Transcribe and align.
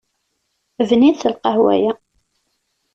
Bninet 0.89 1.23
lqahwa-ya. 1.33 1.93